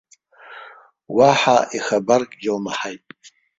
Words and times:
Уаҳа 1.15 1.57
ихабаркгьы 1.77 2.49
лмаҳаит. 2.55 3.03